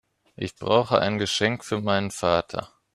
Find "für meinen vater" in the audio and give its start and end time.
1.63-2.73